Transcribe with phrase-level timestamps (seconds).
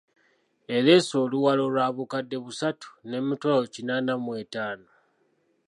[0.75, 4.89] Ereese Oluwalo lwa bukadde busatu n’emitwalo kinaana mu etaano.